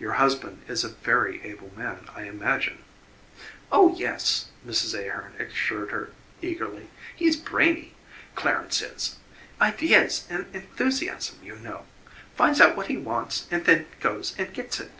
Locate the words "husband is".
0.14-0.84